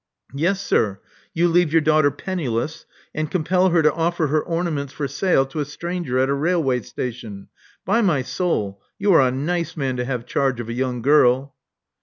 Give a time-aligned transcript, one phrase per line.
[0.33, 0.99] Yes, sir.
[1.31, 5.59] You leave your daughter penniless, and compel her to offer her ornaments for sale to
[5.59, 7.49] a stranger at a railway station.
[7.85, 11.53] By my soul, you are a nice man to have charge of a young girl.